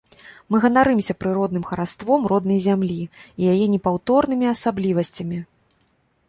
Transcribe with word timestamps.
Мы 0.53 0.59
ганарымся 0.63 1.13
прыродным 1.23 1.65
хараством 1.71 2.21
роднай 2.31 2.59
зямлі 2.67 2.97
і 3.03 3.53
яе 3.53 3.65
непаўторнымі 3.75 4.45
асаблівасцямі. 4.55 5.39